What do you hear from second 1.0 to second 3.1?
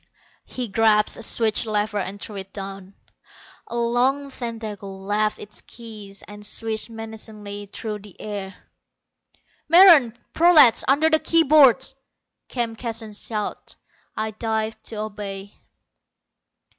a switch lever and threw it down.